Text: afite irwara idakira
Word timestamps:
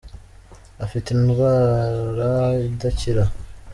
afite 0.85 1.07
irwara 1.11 2.29
idakira 2.67 3.23